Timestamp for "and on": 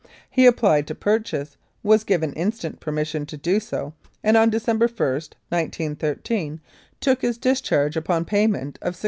4.23-4.49